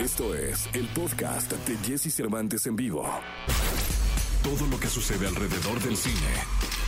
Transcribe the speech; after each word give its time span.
Esto 0.00 0.34
es 0.34 0.66
el 0.72 0.88
podcast 0.94 1.52
de 1.52 1.76
Jesse 1.86 2.10
Cervantes 2.10 2.66
en 2.66 2.74
vivo. 2.74 3.06
Todo 4.42 4.66
lo 4.68 4.80
que 4.80 4.86
sucede 4.86 5.26
alrededor 5.26 5.78
del 5.80 5.94
cine, 5.94 6.14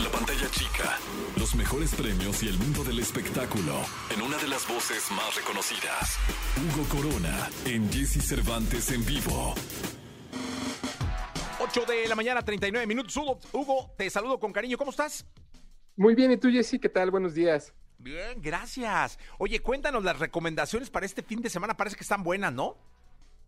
la 0.03 0.09
pantalla 0.11 0.51
chica, 0.51 0.97
los 1.37 1.55
mejores 1.55 1.95
premios 1.95 2.43
y 2.43 2.49
el 2.49 2.57
mundo 2.57 2.83
del 2.85 3.01
espectáculo 3.01 3.75
en 4.09 4.23
una 4.23 4.39
de 4.39 4.49
las 4.49 4.67
voces 4.67 5.11
más 5.11 5.37
reconocidas. 5.37 6.17
Hugo 6.57 6.89
Corona 6.89 7.51
en 7.67 7.93
Jesse 7.93 8.27
Cervantes 8.27 8.91
en 8.91 9.05
vivo. 9.05 9.55
8 11.61 11.85
de 11.85 12.09
la 12.09 12.15
mañana, 12.15 12.41
39 12.41 12.87
minutos. 12.87 13.15
Hugo, 13.53 13.91
te 13.99 14.09
saludo 14.09 14.41
con 14.41 14.55
cariño. 14.55 14.79
¿Cómo 14.79 14.91
estás? 14.91 15.27
Muy 15.97 16.15
bien, 16.15 16.33
¿y 16.33 16.39
tú, 16.39 16.51
Jessy? 16.51 16.79
¿Qué 16.79 16.89
tal? 16.89 17.11
Buenos 17.11 17.35
días. 17.35 17.75
Bien, 17.99 18.41
gracias. 18.41 19.19
Oye, 19.37 19.61
cuéntanos 19.61 20.03
las 20.03 20.19
recomendaciones 20.19 20.89
para 20.89 21.05
este 21.05 21.23
fin 21.23 21.43
de 21.43 21.51
semana. 21.51 21.77
Parece 21.77 21.95
que 21.95 22.05
están 22.05 22.23
buenas, 22.23 22.55
¿no? 22.55 22.79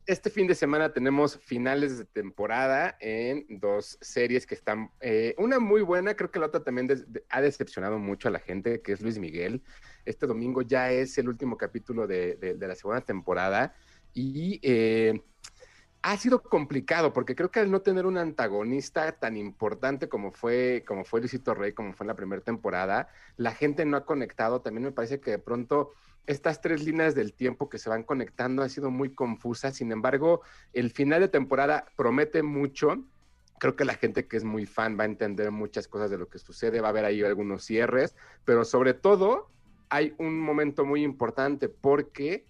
Este 0.06 0.28
fin 0.28 0.46
de 0.46 0.54
semana 0.54 0.92
tenemos 0.92 1.38
finales 1.38 1.96
de 1.96 2.04
temporada 2.04 2.94
en 3.00 3.46
dos 3.48 3.96
series 4.02 4.46
que 4.46 4.54
están, 4.54 4.90
eh, 5.00 5.34
una 5.38 5.58
muy 5.60 5.80
buena, 5.80 6.14
creo 6.14 6.30
que 6.30 6.38
la 6.38 6.46
otra 6.46 6.62
también 6.62 6.86
des- 6.86 7.10
de- 7.10 7.24
ha 7.30 7.40
decepcionado 7.40 7.98
mucho 7.98 8.28
a 8.28 8.30
la 8.30 8.38
gente, 8.38 8.82
que 8.82 8.92
es 8.92 9.00
Luis 9.00 9.18
Miguel. 9.18 9.62
Este 10.04 10.26
domingo 10.26 10.60
ya 10.60 10.92
es 10.92 11.16
el 11.16 11.28
último 11.28 11.56
capítulo 11.56 12.06
de, 12.06 12.36
de- 12.36 12.54
de 12.54 12.68
la 12.68 12.74
segunda 12.74 13.00
temporada 13.00 13.74
y 14.12 14.60
eh, 14.62 15.22
ha 16.04 16.18
sido 16.18 16.42
complicado 16.42 17.14
porque 17.14 17.34
creo 17.34 17.50
que 17.50 17.60
al 17.60 17.70
no 17.70 17.80
tener 17.80 18.04
un 18.04 18.18
antagonista 18.18 19.10
tan 19.12 19.38
importante 19.38 20.06
como 20.06 20.32
fue, 20.32 20.84
como 20.86 21.02
fue 21.02 21.20
Luisito 21.20 21.54
Rey, 21.54 21.72
como 21.72 21.94
fue 21.94 22.04
en 22.04 22.08
la 22.08 22.14
primera 22.14 22.42
temporada, 22.42 23.08
la 23.38 23.52
gente 23.52 23.86
no 23.86 23.96
ha 23.96 24.04
conectado. 24.04 24.60
También 24.60 24.84
me 24.84 24.92
parece 24.92 25.18
que 25.18 25.30
de 25.30 25.38
pronto 25.38 25.92
estas 26.26 26.60
tres 26.60 26.84
líneas 26.84 27.14
del 27.14 27.32
tiempo 27.32 27.70
que 27.70 27.78
se 27.78 27.88
van 27.88 28.02
conectando 28.02 28.62
ha 28.62 28.68
sido 28.68 28.90
muy 28.90 29.14
confusa. 29.14 29.70
Sin 29.70 29.92
embargo, 29.92 30.42
el 30.74 30.90
final 30.90 31.22
de 31.22 31.28
temporada 31.28 31.86
promete 31.96 32.42
mucho. 32.42 33.02
Creo 33.58 33.74
que 33.74 33.86
la 33.86 33.94
gente 33.94 34.28
que 34.28 34.36
es 34.36 34.44
muy 34.44 34.66
fan 34.66 34.98
va 34.98 35.04
a 35.04 35.06
entender 35.06 35.52
muchas 35.52 35.88
cosas 35.88 36.10
de 36.10 36.18
lo 36.18 36.28
que 36.28 36.38
sucede, 36.38 36.82
va 36.82 36.88
a 36.88 36.90
haber 36.90 37.06
ahí 37.06 37.22
algunos 37.22 37.64
cierres, 37.64 38.14
pero 38.44 38.66
sobre 38.66 38.92
todo 38.92 39.48
hay 39.88 40.14
un 40.18 40.38
momento 40.38 40.84
muy 40.84 41.02
importante 41.02 41.70
porque 41.70 42.44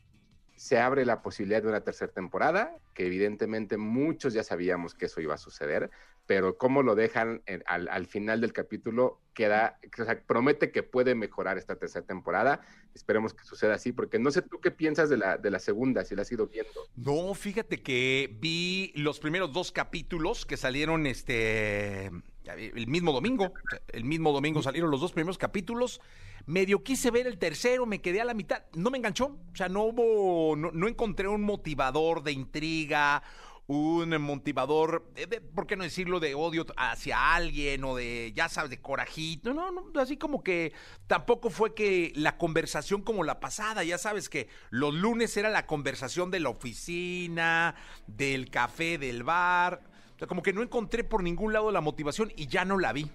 se 0.64 0.78
abre 0.78 1.04
la 1.04 1.20
posibilidad 1.20 1.60
de 1.60 1.68
una 1.68 1.82
tercera 1.82 2.10
temporada, 2.10 2.74
que 2.94 3.04
evidentemente 3.04 3.76
muchos 3.76 4.32
ya 4.32 4.42
sabíamos 4.42 4.94
que 4.94 5.04
eso 5.04 5.20
iba 5.20 5.34
a 5.34 5.36
suceder, 5.36 5.90
pero 6.24 6.56
cómo 6.56 6.82
lo 6.82 6.94
dejan 6.94 7.42
al, 7.66 7.86
al 7.86 8.06
final 8.06 8.40
del 8.40 8.54
capítulo 8.54 9.20
queda, 9.34 9.78
o 10.00 10.04
sea, 10.06 10.18
promete 10.26 10.70
que 10.70 10.82
puede 10.82 11.14
mejorar 11.14 11.58
esta 11.58 11.76
tercera 11.76 12.06
temporada. 12.06 12.62
Esperemos 12.94 13.34
que 13.34 13.44
suceda 13.44 13.74
así, 13.74 13.92
porque 13.92 14.18
no 14.18 14.30
sé 14.30 14.40
tú 14.40 14.58
qué 14.58 14.70
piensas 14.70 15.10
de 15.10 15.18
la, 15.18 15.36
de 15.36 15.50
la 15.50 15.58
segunda, 15.58 16.02
si 16.02 16.16
la 16.16 16.22
has 16.22 16.32
ido 16.32 16.46
viendo. 16.46 16.88
No, 16.96 17.34
fíjate 17.34 17.82
que 17.82 18.34
vi 18.40 18.90
los 18.96 19.20
primeros 19.20 19.52
dos 19.52 19.70
capítulos 19.70 20.46
que 20.46 20.56
salieron 20.56 21.06
este 21.06 22.10
el 22.46 22.86
mismo 22.86 23.12
domingo. 23.12 23.52
El 23.88 24.04
mismo 24.04 24.32
domingo 24.32 24.62
salieron 24.62 24.90
los 24.90 25.00
dos 25.00 25.12
primeros 25.12 25.38
capítulos. 25.38 26.00
Medio 26.46 26.82
quise 26.82 27.10
ver 27.10 27.26
el 27.26 27.38
tercero, 27.38 27.86
me 27.86 28.00
quedé 28.00 28.20
a 28.20 28.24
la 28.24 28.34
mitad. 28.34 28.64
No 28.74 28.90
me 28.90 28.98
enganchó. 28.98 29.38
O 29.52 29.56
sea, 29.56 29.68
no 29.68 29.84
hubo, 29.84 30.56
no, 30.56 30.70
no 30.72 30.88
encontré 30.88 31.26
un 31.26 31.42
motivador 31.42 32.22
de 32.22 32.32
intriga, 32.32 33.22
un 33.66 34.20
motivador, 34.20 35.10
de- 35.14 35.26
de- 35.26 35.40
¿por 35.40 35.66
qué 35.66 35.74
no 35.74 35.84
decirlo?, 35.84 36.20
de 36.20 36.34
odio 36.34 36.66
hacia 36.76 37.34
alguien 37.34 37.82
o 37.84 37.96
de, 37.96 38.30
ya 38.36 38.50
sabes, 38.50 38.68
de 38.68 38.82
corajito. 38.82 39.54
No, 39.54 39.70
no, 39.70 39.90
así 39.98 40.18
como 40.18 40.44
que 40.44 40.74
tampoco 41.06 41.48
fue 41.48 41.74
que 41.74 42.12
la 42.14 42.36
conversación 42.36 43.00
como 43.00 43.24
la 43.24 43.40
pasada, 43.40 43.82
ya 43.82 43.96
sabes 43.96 44.28
que 44.28 44.48
los 44.68 44.92
lunes 44.92 45.34
era 45.38 45.48
la 45.48 45.66
conversación 45.66 46.30
de 46.30 46.40
la 46.40 46.50
oficina, 46.50 47.74
del 48.06 48.50
café, 48.50 48.98
del 48.98 49.22
bar. 49.22 49.93
Como 50.26 50.42
que 50.42 50.52
no 50.52 50.62
encontré 50.62 51.04
por 51.04 51.22
ningún 51.22 51.52
lado 51.52 51.70
la 51.70 51.80
motivación 51.80 52.32
y 52.36 52.46
ya 52.46 52.64
no 52.64 52.78
la 52.78 52.92
vi. 52.92 53.10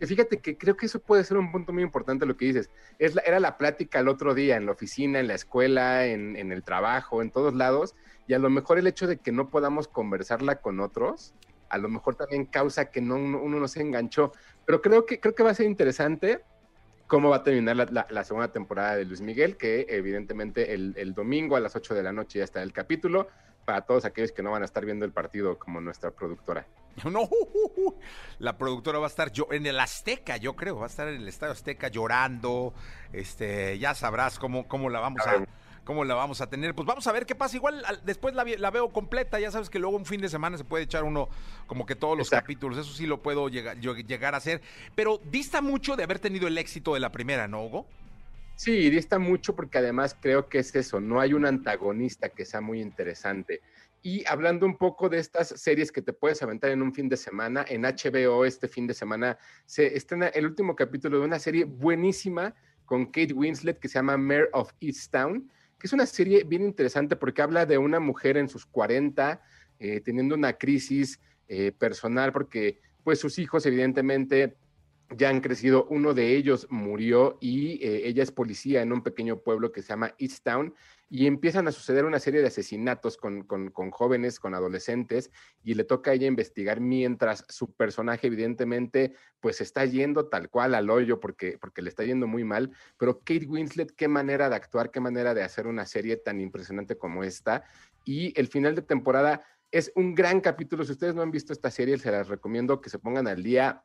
Fíjate 0.00 0.38
que 0.40 0.58
creo 0.58 0.76
que 0.76 0.86
eso 0.86 0.98
puede 1.00 1.24
ser 1.24 1.36
un 1.38 1.50
punto 1.52 1.72
muy 1.72 1.82
importante 1.82 2.26
lo 2.26 2.36
que 2.36 2.46
dices. 2.46 2.68
Era 2.98 3.40
la 3.40 3.56
plática 3.56 4.00
el 4.00 4.08
otro 4.08 4.34
día 4.34 4.56
en 4.56 4.66
la 4.66 4.72
oficina, 4.72 5.20
en 5.20 5.28
la 5.28 5.34
escuela, 5.34 6.04
en, 6.06 6.36
en 6.36 6.52
el 6.52 6.62
trabajo, 6.62 7.22
en 7.22 7.30
todos 7.30 7.54
lados, 7.54 7.94
y 8.26 8.34
a 8.34 8.38
lo 8.38 8.50
mejor 8.50 8.78
el 8.78 8.86
hecho 8.86 9.06
de 9.06 9.18
que 9.18 9.32
no 9.32 9.48
podamos 9.50 9.88
conversarla 9.88 10.56
con 10.56 10.80
otros, 10.80 11.34
a 11.70 11.78
lo 11.78 11.88
mejor 11.88 12.16
también 12.16 12.44
causa 12.44 12.90
que 12.90 13.00
no, 13.00 13.14
uno, 13.14 13.38
no 13.60 13.68
se 13.68 13.80
enganchó. 13.80 14.32
Pero 14.66 14.82
creo 14.82 15.06
que, 15.06 15.20
creo 15.20 15.34
que 15.34 15.42
va 15.42 15.50
a 15.50 15.54
ser 15.54 15.66
interesante 15.66 16.42
cómo 17.06 17.30
va 17.30 17.36
a 17.36 17.42
terminar 17.44 17.76
la, 17.76 17.86
la- 17.86 18.06
la 18.10 18.24
segunda 18.24 18.52
temporada 18.52 18.96
de 18.96 19.04
Luis 19.04 19.20
Miguel, 19.20 19.56
que 19.56 19.86
evidentemente 19.88 20.74
el, 20.74 20.94
el 20.98 21.14
domingo 21.14 21.56
a 21.56 21.60
las 21.60 21.76
8 21.76 21.94
de 21.94 22.02
la 22.02 22.12
noche 22.12 22.38
ya 22.40 22.44
está 22.44 22.62
el 22.62 22.72
capítulo, 22.72 23.28
para 23.64 23.82
todos 23.82 24.04
aquellos 24.04 24.32
que 24.32 24.42
no 24.42 24.50
van 24.50 24.62
a 24.62 24.64
estar 24.64 24.84
viendo 24.84 25.04
el 25.04 25.12
partido 25.12 25.58
como 25.58 25.80
nuestra 25.80 26.10
productora. 26.10 26.66
No, 27.04 27.28
la 28.38 28.56
productora 28.56 29.00
va 29.00 29.06
a 29.06 29.08
estar 29.08 29.32
yo 29.32 29.48
en 29.50 29.66
el 29.66 29.80
Azteca, 29.80 30.36
yo 30.36 30.54
creo, 30.54 30.76
va 30.78 30.84
a 30.84 30.88
estar 30.88 31.08
en 31.08 31.16
el 31.16 31.26
Estadio 31.26 31.52
Azteca 31.52 31.88
llorando. 31.88 32.72
Este, 33.12 33.78
ya 33.80 33.94
sabrás 33.96 34.38
cómo, 34.38 34.68
cómo 34.68 34.88
la 34.90 35.00
vamos 35.00 35.26
a 35.26 35.44
cómo 35.84 36.04
la 36.04 36.14
vamos 36.14 36.40
a 36.40 36.48
tener. 36.48 36.74
Pues 36.74 36.86
vamos 36.86 37.06
a 37.08 37.12
ver 37.12 37.26
qué 37.26 37.34
pasa. 37.34 37.56
Igual 37.56 37.84
al- 37.84 38.00
después 38.04 38.34
la, 38.34 38.44
veo 38.70 38.90
completa. 38.90 39.38
Ya 39.40 39.50
sabes 39.50 39.68
que 39.70 39.78
luego 39.78 39.96
un 39.96 40.06
fin 40.06 40.20
de 40.20 40.28
semana 40.28 40.56
se 40.56 40.64
puede 40.64 40.84
echar 40.84 41.02
uno 41.04 41.28
como 41.66 41.84
que 41.84 41.94
todos 41.96 42.16
los 42.16 42.28
Exacto. 42.28 42.44
capítulos. 42.44 42.78
Eso 42.78 42.92
sí 42.92 43.06
lo 43.06 43.20
puedo 43.22 43.48
llegar, 43.48 43.78
yo- 43.80 43.94
llegar 43.96 44.34
a 44.34 44.38
hacer. 44.38 44.62
Pero 44.94 45.20
dista 45.24 45.60
mucho 45.60 45.96
de 45.96 46.04
haber 46.04 46.20
tenido 46.20 46.46
el 46.46 46.56
éxito 46.58 46.94
de 46.94 47.00
la 47.00 47.10
primera, 47.10 47.48
¿no, 47.48 47.64
Hugo? 47.64 47.86
Sí, 48.56 48.88
dista 48.88 49.18
mucho 49.18 49.56
porque 49.56 49.78
además 49.78 50.16
creo 50.20 50.48
que 50.48 50.60
es 50.60 50.74
eso, 50.76 51.00
no 51.00 51.20
hay 51.20 51.34
un 51.34 51.44
antagonista 51.44 52.28
que 52.28 52.44
sea 52.44 52.60
muy 52.60 52.80
interesante. 52.80 53.60
Y 54.00 54.24
hablando 54.28 54.64
un 54.64 54.76
poco 54.76 55.08
de 55.08 55.18
estas 55.18 55.48
series 55.48 55.90
que 55.90 56.02
te 56.02 56.12
puedes 56.12 56.42
aventar 56.42 56.70
en 56.70 56.82
un 56.82 56.94
fin 56.94 57.08
de 57.08 57.16
semana, 57.16 57.64
en 57.68 57.82
HBO 57.82 58.44
este 58.44 58.68
fin 58.68 58.86
de 58.86 58.94
semana 58.94 59.38
se 59.66 59.96
estrena 59.96 60.28
el 60.28 60.46
último 60.46 60.76
capítulo 60.76 61.18
de 61.18 61.24
una 61.24 61.38
serie 61.38 61.64
buenísima 61.64 62.54
con 62.84 63.06
Kate 63.06 63.32
Winslet 63.32 63.78
que 63.78 63.88
se 63.88 63.94
llama 63.94 64.16
Mayor 64.16 64.50
of 64.52 64.72
Easttown, 64.80 65.50
que 65.78 65.86
es 65.86 65.92
una 65.92 66.06
serie 66.06 66.44
bien 66.44 66.62
interesante 66.62 67.16
porque 67.16 67.42
habla 67.42 67.66
de 67.66 67.78
una 67.78 67.98
mujer 67.98 68.36
en 68.36 68.48
sus 68.48 68.66
40 68.66 69.42
eh, 69.80 70.00
teniendo 70.00 70.34
una 70.34 70.52
crisis 70.52 71.18
eh, 71.48 71.72
personal 71.72 72.30
porque 72.32 72.78
pues 73.02 73.18
sus 73.18 73.38
hijos 73.38 73.66
evidentemente 73.66 74.56
ya 75.10 75.28
han 75.28 75.40
crecido, 75.40 75.86
uno 75.90 76.14
de 76.14 76.34
ellos 76.34 76.66
murió 76.70 77.36
y 77.40 77.84
eh, 77.84 78.08
ella 78.08 78.22
es 78.22 78.32
policía 78.32 78.82
en 78.82 78.92
un 78.92 79.02
pequeño 79.02 79.38
pueblo 79.38 79.70
que 79.70 79.82
se 79.82 79.88
llama 79.88 80.14
Easttown 80.18 80.74
y 81.10 81.26
empiezan 81.26 81.68
a 81.68 81.72
suceder 81.72 82.06
una 82.06 82.18
serie 82.18 82.40
de 82.40 82.46
asesinatos 82.46 83.16
con, 83.16 83.42
con, 83.42 83.70
con 83.70 83.90
jóvenes, 83.90 84.40
con 84.40 84.54
adolescentes 84.54 85.30
y 85.62 85.74
le 85.74 85.84
toca 85.84 86.10
a 86.10 86.14
ella 86.14 86.26
investigar 86.26 86.80
mientras 86.80 87.44
su 87.48 87.72
personaje 87.72 88.26
evidentemente 88.26 89.12
pues 89.40 89.60
está 89.60 89.84
yendo 89.84 90.26
tal 90.26 90.48
cual 90.48 90.74
al 90.74 90.88
hoyo 90.88 91.20
porque, 91.20 91.58
porque 91.60 91.82
le 91.82 91.90
está 91.90 92.04
yendo 92.04 92.26
muy 92.26 92.44
mal, 92.44 92.72
pero 92.96 93.18
Kate 93.18 93.46
Winslet, 93.46 93.94
qué 93.94 94.08
manera 94.08 94.48
de 94.48 94.56
actuar, 94.56 94.90
qué 94.90 95.00
manera 95.00 95.34
de 95.34 95.42
hacer 95.42 95.66
una 95.66 95.86
serie 95.86 96.16
tan 96.16 96.40
impresionante 96.40 96.96
como 96.96 97.24
esta. 97.24 97.64
Y 98.04 98.38
el 98.40 98.48
final 98.48 98.74
de 98.74 98.82
temporada 98.82 99.42
es 99.70 99.92
un 99.96 100.14
gran 100.14 100.40
capítulo, 100.40 100.84
si 100.84 100.92
ustedes 100.92 101.14
no 101.14 101.22
han 101.22 101.30
visto 101.30 101.52
esta 101.52 101.70
serie, 101.70 101.98
se 101.98 102.10
las 102.10 102.28
recomiendo 102.28 102.80
que 102.80 102.90
se 102.90 102.98
pongan 102.98 103.26
al 103.26 103.42
día 103.42 103.82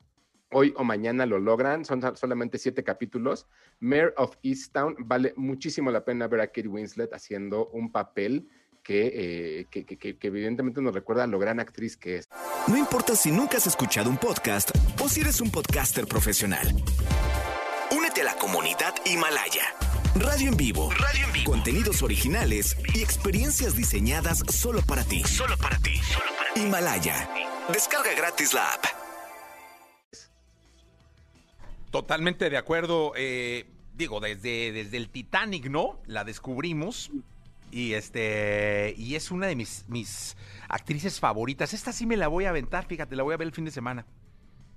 hoy 0.51 0.73
o 0.77 0.83
mañana 0.83 1.25
lo 1.25 1.39
logran, 1.39 1.85
son 1.85 2.01
sol- 2.01 2.17
solamente 2.17 2.57
siete 2.57 2.83
capítulos. 2.83 3.47
Mayor 3.79 4.13
of 4.17 4.35
Easttown, 4.43 4.95
vale 4.99 5.33
muchísimo 5.35 5.91
la 5.91 6.03
pena 6.05 6.27
ver 6.27 6.41
a 6.41 6.47
Kate 6.47 6.67
Winslet 6.67 7.13
haciendo 7.13 7.67
un 7.67 7.91
papel 7.91 8.47
que, 8.83 9.11
eh, 9.13 9.65
que, 9.69 9.85
que- 9.85 9.97
que- 9.97 10.17
que 10.17 10.27
evidentemente 10.27 10.81
nos 10.81 10.93
recuerda 10.93 11.23
a 11.25 11.27
lo 11.27 11.37
gran 11.37 11.59
actriz 11.59 11.97
que 11.97 12.17
es. 12.17 12.29
No 12.67 12.77
importa 12.77 13.15
si 13.15 13.29
nunca 13.31 13.57
has 13.57 13.67
escuchado 13.67 14.09
un 14.09 14.17
podcast 14.17 14.71
o 15.01 15.07
si 15.09 15.21
eres 15.21 15.41
un 15.41 15.51
podcaster 15.51 16.07
profesional. 16.07 16.67
Únete 17.95 18.21
a 18.21 18.25
la 18.25 18.35
comunidad 18.35 18.93
Himalaya. 19.05 19.63
Radio 20.15 20.49
en 20.49 20.57
vivo. 20.57 20.89
Radio 20.91 21.25
en 21.27 21.33
vivo. 21.33 21.51
Contenidos 21.51 22.01
originales 22.01 22.75
y 22.95 23.01
experiencias 23.01 23.75
diseñadas 23.75 24.39
solo 24.49 24.81
para 24.81 25.03
ti. 25.03 25.23
Solo 25.23 25.55
para 25.57 25.77
ti. 25.79 25.99
Himalaya. 26.55 27.29
Descarga 27.71 28.13
gratis 28.17 28.53
la 28.53 28.73
app. 28.73 28.85
Totalmente 31.91 32.49
de 32.49 32.57
acuerdo. 32.57 33.13
eh, 33.15 33.65
digo, 33.95 34.19
desde, 34.19 34.71
desde 34.71 34.97
el 34.97 35.09
Titanic, 35.09 35.69
¿no? 35.69 35.99
La 36.05 36.23
descubrimos. 36.23 37.11
Y 37.71 37.93
este. 37.93 38.95
Y 38.97 39.15
es 39.15 39.29
una 39.29 39.45
de 39.47 39.55
mis, 39.55 39.85
mis 39.87 40.35
actrices 40.67 41.19
favoritas. 41.19 41.73
Esta 41.73 41.91
sí 41.91 42.05
me 42.05 42.17
la 42.17 42.27
voy 42.27 42.45
a 42.45 42.49
aventar, 42.49 42.85
fíjate, 42.87 43.15
la 43.15 43.23
voy 43.23 43.33
a 43.33 43.37
ver 43.37 43.47
el 43.47 43.53
fin 43.53 43.65
de 43.65 43.71
semana. 43.71 44.05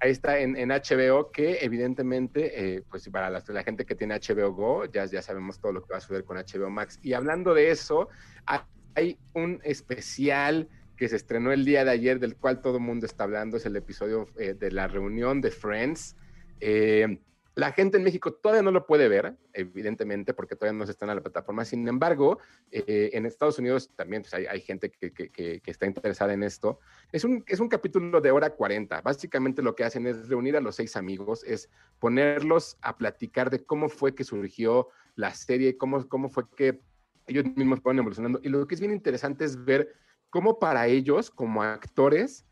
Ahí 0.01 0.11
está 0.11 0.41
en, 0.41 0.57
HBO, 0.57 1.31
que 1.31 1.59
evidentemente, 1.63 2.75
eh, 2.77 2.83
pues 2.91 3.09
para 3.09 3.31
la, 3.31 3.41
gente 3.63 3.87
que 3.87 3.95
tiene 3.95 4.17
HBO 4.19 4.53
Go, 4.53 4.85
ya, 4.87 5.05
ya 5.07 5.23
sabemos 5.23 5.61
todo 5.61 5.73
lo 5.73 5.85
que 5.85 5.93
va 5.93 5.99
a 5.99 6.01
suceder 6.01 6.25
con 6.25 6.37
HBO 6.37 6.71
Max. 6.71 6.99
Y 7.05 7.13
hablando 7.13 7.55
de 7.55 7.71
eso, 7.71 8.09
ha- 8.47 8.67
hay 8.97 9.17
un 9.33 9.61
especial 9.63 10.69
que 10.97 11.09
se 11.09 11.15
estrenó 11.17 11.53
el 11.53 11.65
día 11.65 11.85
de 11.85 11.93
ayer, 11.93 12.19
del 12.19 12.35
cual 12.35 12.61
todo 12.61 12.79
el 12.79 12.83
mundo 12.83 13.07
está 13.07 13.25
hablando, 13.25 13.57
es 13.57 13.65
el 13.65 13.77
episodio 13.77 14.29
eh, 14.39 14.55
de 14.55 14.73
la 14.73 14.89
reunión 14.89 15.41
de 15.41 15.53
Friends. 15.53 16.17
Eh, 16.61 17.19
La 17.55 17.73
gente 17.73 17.99
en 17.99 18.05
México 18.05 18.33
todavía 18.33 18.63
no 18.63 18.71
lo 18.71 18.87
puede 18.87 19.09
ver, 19.09 19.37
evidentemente, 19.53 20.33
porque 20.33 20.57
todavía 20.57 20.79
no 20.79 20.87
se 20.87 20.93
está 20.93 21.05
en 21.05 21.15
la 21.15 21.21
plataforma. 21.21 21.67
Sin 21.67 21.87
embargo, 21.87 22.39
eh, 22.71 23.11
en 23.13 23.27
Estados 23.27 23.59
Unidos 23.59 23.91
también 23.95 24.23
pues, 24.23 24.33
hay, 24.33 24.61
gente 24.63 24.91
que, 24.91 25.61
está 25.67 25.85
interesada 25.85 26.33
en 26.33 26.45
esto. 26.45 26.79
Es 27.13 27.25
un, 27.25 27.45
es 27.47 27.61
un 27.61 27.69
capítulo 27.69 28.23
de 28.23 28.31
hora 28.31 28.49
40. 28.49 29.03
Básicamente 29.03 29.61
lo 29.61 29.75
que 29.75 29.85
hacen 29.85 30.07
es 30.07 30.29
reunir 30.29 30.57
a 30.57 30.63
los 30.63 30.77
seis 30.77 30.97
amigos, 30.97 31.45
es 31.45 31.69
ponerlos 31.99 32.79
a 32.81 32.97
platicar 32.97 33.51
de 33.51 33.63
cómo 33.63 33.91
fue 33.91 34.15
que 34.15 34.25
surgió 34.25 34.89
la 35.15 35.35
serie, 35.35 35.77
cómo, 35.77 36.09
cómo 36.09 36.31
fue 36.31 36.45
que 36.57 36.81
ellos 37.27 37.45
mismos 37.55 37.81
fueron 37.81 37.99
evolucionando. 37.99 38.41
Y 38.43 38.49
lo 38.49 38.67
que 38.67 38.77
es 38.77 38.81
bien 38.81 38.95
interesante 38.95 39.45
es 39.45 39.63
ver 39.63 39.93
cómo 40.31 40.59
para 40.59 40.87
ellos, 40.87 41.31
como 41.31 41.63
actores, 41.63 42.47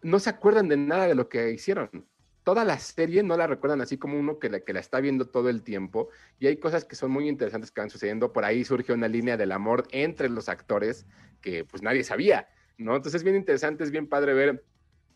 no 0.00 0.20
se 0.20 0.30
acuerdan 0.30 0.68
de 0.68 0.76
nada 0.76 1.08
de 1.08 1.16
lo 1.16 1.28
que 1.28 1.50
hicieron 1.50 2.06
toda 2.44 2.64
la 2.64 2.78
serie 2.78 3.22
no 3.22 3.36
la 3.36 3.46
recuerdan 3.46 3.80
así 3.80 3.98
como 3.98 4.18
uno 4.18 4.38
que 4.38 4.50
la, 4.50 4.60
que 4.60 4.72
la 4.72 4.80
está 4.80 5.00
viendo 5.00 5.26
todo 5.26 5.48
el 5.48 5.62
tiempo. 5.62 6.10
Y 6.38 6.46
hay 6.46 6.58
cosas 6.58 6.84
que 6.84 6.94
son 6.94 7.10
muy 7.10 7.28
interesantes 7.28 7.70
que 7.70 7.80
van 7.80 7.90
sucediendo. 7.90 8.32
Por 8.32 8.44
ahí 8.44 8.64
surge 8.64 8.92
una 8.92 9.08
línea 9.08 9.36
del 9.36 9.50
amor 9.50 9.88
entre 9.90 10.28
los 10.28 10.48
actores 10.48 11.06
que 11.40 11.64
pues 11.64 11.82
nadie 11.82 12.04
sabía, 12.04 12.48
¿no? 12.78 12.94
Entonces 12.94 13.20
es 13.20 13.24
bien 13.24 13.36
interesante, 13.36 13.82
es 13.82 13.90
bien 13.90 14.06
padre 14.06 14.34
ver 14.34 14.64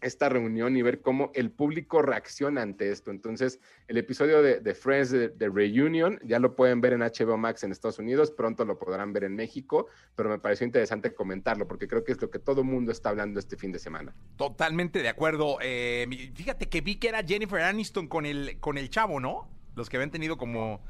esta 0.00 0.28
reunión 0.28 0.76
y 0.76 0.82
ver 0.82 1.00
cómo 1.00 1.30
el 1.34 1.50
público 1.50 2.02
reacciona 2.02 2.62
ante 2.62 2.90
esto. 2.90 3.10
Entonces, 3.10 3.60
el 3.88 3.96
episodio 3.96 4.42
de, 4.42 4.74
Friends 4.74 5.10
de, 5.10 5.50
Reunion 5.52 6.18
ya 6.24 6.38
lo 6.38 6.54
pueden 6.54 6.80
ver 6.80 6.92
en 6.92 7.00
HBO 7.00 7.36
Max 7.36 7.64
en 7.64 7.72
Estados 7.72 7.98
Unidos, 7.98 8.30
pronto 8.30 8.64
lo 8.64 8.78
podrán 8.78 9.12
ver 9.12 9.24
en 9.24 9.34
México, 9.34 9.86
pero 10.14 10.28
me 10.28 10.38
pareció 10.38 10.66
interesante 10.66 11.14
comentarlo 11.14 11.66
porque 11.66 11.88
creo 11.88 12.04
que 12.04 12.12
es 12.12 12.20
lo 12.20 12.30
que 12.30 12.38
todo 12.38 12.60
el 12.60 12.66
mundo 12.66 12.92
está 12.92 13.10
hablando 13.10 13.40
este 13.40 13.56
fin 13.56 13.72
de 13.72 13.78
semana. 13.78 14.14
Totalmente 14.36 15.02
de 15.02 15.08
acuerdo. 15.08 15.58
Eh, 15.62 16.06
fíjate 16.34 16.68
que 16.68 16.80
vi 16.80 16.96
que 16.96 17.08
era 17.08 17.22
Jennifer 17.22 17.60
Aniston 17.60 18.08
con 18.08 18.26
el, 18.26 18.58
con 18.60 18.78
el 18.78 18.90
chavo, 18.90 19.20
¿no? 19.20 19.50
Los 19.74 19.88
que 19.88 19.96
habían 19.96 20.10
tenido 20.10 20.36
como 20.36 20.82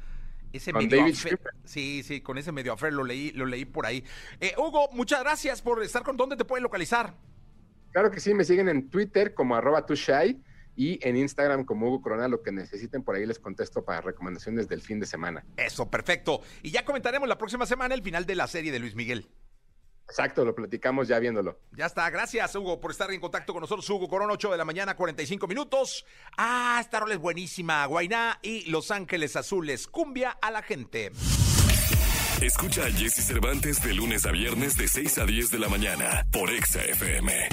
ese 0.53 0.73
medio 0.73 1.05
Sí, 1.63 2.03
sí, 2.03 2.21
con 2.21 2.37
ese 2.37 2.51
medio 2.51 2.73
afer 2.73 2.93
lo 2.93 3.03
leí, 3.03 3.31
lo 3.31 3.45
leí 3.45 3.65
por 3.65 3.85
ahí. 3.85 4.03
Eh, 4.39 4.53
Hugo, 4.57 4.89
muchas 4.93 5.21
gracias 5.21 5.61
por 5.61 5.83
estar 5.83 6.03
con. 6.03 6.17
¿Dónde 6.17 6.35
te 6.35 6.45
pueden 6.45 6.63
localizar? 6.63 7.13
Claro 7.91 8.11
que 8.11 8.19
sí, 8.19 8.33
me 8.33 8.43
siguen 8.43 8.69
en 8.69 8.89
Twitter 8.89 9.33
como 9.33 9.55
arroba 9.55 9.85
tushai 9.85 10.41
y 10.75 10.99
en 11.07 11.17
Instagram 11.17 11.65
como 11.65 11.87
Hugo 11.87 12.01
Corona, 12.01 12.27
lo 12.27 12.41
que 12.41 12.51
necesiten 12.51 13.03
por 13.03 13.15
ahí 13.15 13.25
les 13.25 13.39
contesto 13.39 13.83
para 13.83 14.01
recomendaciones 14.01 14.67
del 14.67 14.81
fin 14.81 14.99
de 14.99 15.05
semana. 15.05 15.43
Eso, 15.57 15.89
perfecto. 15.89 16.41
Y 16.63 16.71
ya 16.71 16.85
comentaremos 16.85 17.27
la 17.27 17.37
próxima 17.37 17.65
semana 17.65 17.95
el 17.95 18.01
final 18.01 18.25
de 18.25 18.35
la 18.35 18.47
serie 18.47 18.71
de 18.71 18.79
Luis 18.79 18.95
Miguel. 18.95 19.29
Exacto, 20.09 20.43
lo 20.43 20.55
platicamos 20.55 21.07
ya 21.07 21.19
viéndolo. 21.19 21.59
Ya 21.71 21.85
está, 21.85 22.09
gracias 22.09 22.55
Hugo 22.55 22.79
por 22.79 22.91
estar 22.91 23.11
en 23.11 23.19
contacto 23.19 23.53
con 23.53 23.61
nosotros. 23.61 23.87
Hugo 23.89 24.07
Corona, 24.07 24.33
8 24.33 24.51
de 24.51 24.57
la 24.57 24.65
mañana, 24.65 24.95
45 24.95 25.47
minutos. 25.47 26.05
Ah, 26.37 26.79
esta 26.81 26.99
rola 26.99 27.13
es 27.13 27.19
buenísima. 27.19 27.85
Guainá 27.85 28.39
y 28.41 28.69
Los 28.71 28.89
Ángeles 28.89 29.35
Azules. 29.35 29.87
Cumbia 29.87 30.31
a 30.41 30.49
la 30.49 30.63
gente. 30.63 31.11
Escucha 32.41 32.85
a 32.85 32.91
Jesse 32.91 33.23
Cervantes 33.25 33.83
de 33.83 33.93
lunes 33.93 34.25
a 34.25 34.31
viernes 34.31 34.77
de 34.77 34.87
6 34.87 35.17
a 35.17 35.25
10 35.25 35.51
de 35.51 35.59
la 35.59 35.67
mañana 35.67 36.25
por 36.31 36.49
Exa 36.49 36.81
FM. 36.85 37.49